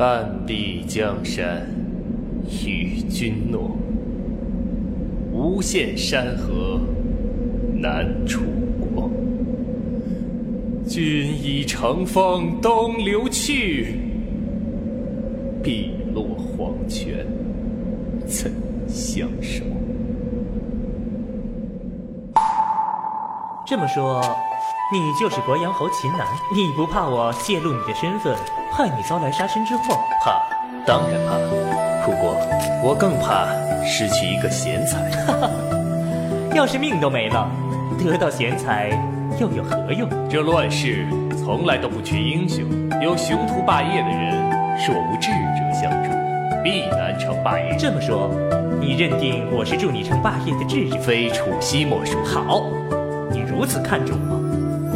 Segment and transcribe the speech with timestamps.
[0.00, 1.66] 半壁江山
[2.64, 3.76] 与君诺，
[5.30, 6.80] 无限山河
[7.74, 8.40] 难楚
[8.80, 9.10] 国。
[10.88, 13.96] 君已乘风东流去，
[15.62, 17.26] 碧落黄泉
[18.26, 18.50] 怎
[18.88, 19.66] 相守？
[23.66, 24.22] 这么说，
[24.92, 26.26] 你就是国阳侯秦南？
[26.52, 28.34] 你不怕我泄露你的身份，
[28.72, 29.96] 害你遭来杀身之祸？
[30.24, 30.42] 怕，
[30.84, 31.36] 当然怕。
[32.04, 32.36] 不过，
[32.82, 33.46] 我更怕
[33.84, 35.08] 失去一个贤才。
[35.26, 35.50] 哈 哈
[36.56, 37.48] 要是命都没了，
[38.04, 38.90] 得到贤才
[39.38, 40.10] 又有何用？
[40.28, 41.06] 这乱世
[41.38, 42.64] 从来都不缺英雄，
[43.00, 44.50] 有雄图霸业的人，
[44.88, 46.10] 若无智者相助，
[46.64, 47.76] 必难成霸业。
[47.78, 48.28] 这么说，
[48.80, 50.98] 你认定我是助你成霸业的智者？
[50.98, 52.18] 非楚西莫属。
[52.24, 52.64] 好。
[53.32, 54.39] 你如此看重我，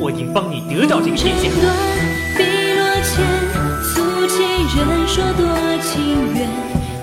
[0.04, 1.48] 我定帮你得到这个天下。
[2.36, 2.44] 碧
[2.76, 3.24] 落前，
[3.80, 4.44] 诉情
[4.76, 5.48] 人说多
[5.80, 5.96] 情
[6.36, 6.44] 缘，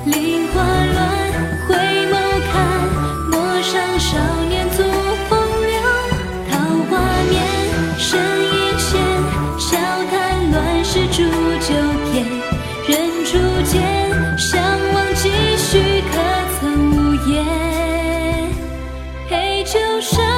[0.06, 1.02] 梨花乱，
[1.66, 1.74] 回
[2.14, 2.14] 眸
[2.46, 2.62] 看，
[3.32, 4.84] 陌上少年足
[5.28, 5.34] 风
[5.66, 5.82] 流。
[6.52, 7.42] 桃花面，
[7.98, 9.02] 身影现，
[9.58, 9.80] 笑
[10.12, 11.26] 谈乱世煮
[11.58, 11.74] 酒
[12.14, 12.22] 宴，
[12.86, 13.82] 人初见，
[14.38, 14.62] 相
[14.94, 16.22] 望几许，可
[16.60, 17.44] 曾无言？
[19.28, 20.31] 陪酒上。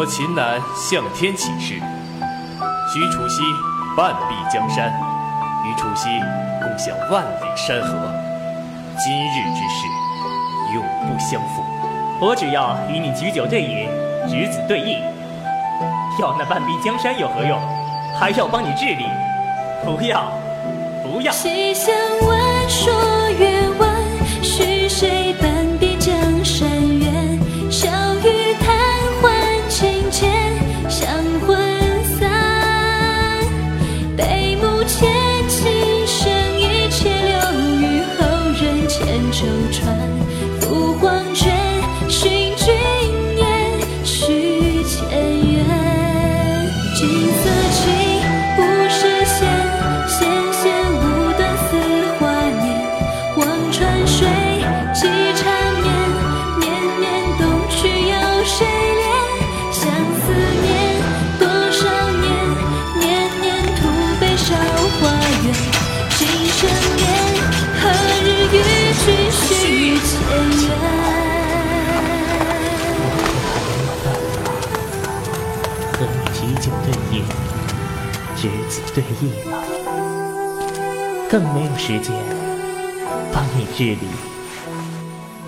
[0.00, 3.42] 我秦南向天起誓，许楚西
[3.94, 4.90] 半壁江山，
[5.62, 6.08] 与楚西
[6.58, 8.10] 共享万里山河。
[8.98, 9.86] 今日之事，
[10.74, 11.62] 永不相负。
[12.18, 13.90] 我只要与你举酒对饮，
[14.26, 15.02] 执子对弈。
[16.18, 17.60] 要那半壁江山有何用？
[18.18, 19.04] 还要帮你治理？
[19.84, 20.32] 不要，
[21.02, 21.30] 不要。
[21.30, 21.94] 西厢
[22.26, 22.90] 闻说
[70.04, 70.10] 续
[70.58, 70.80] 前缘？
[75.92, 77.14] 和你举酒对饮，
[78.36, 79.52] 执子对弈了，
[81.28, 82.10] 更没有时间
[83.32, 84.08] 帮你治理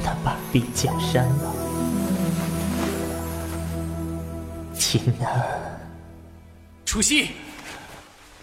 [0.05, 1.55] 那半壁江山了。
[4.75, 5.27] 秦南，
[6.85, 7.31] 楚西，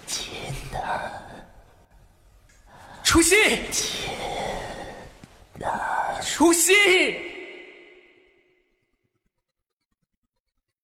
[0.07, 0.31] 秦
[0.71, 0.81] 南，
[3.03, 3.35] 楚西，
[3.71, 4.09] 秦
[5.59, 5.69] 南，
[6.39, 6.71] 呼吸。